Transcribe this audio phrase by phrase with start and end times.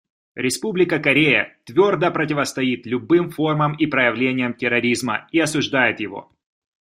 [0.33, 6.31] Республика Корея твердо противостоит любым формам и проявлениям терроризма и осуждает его.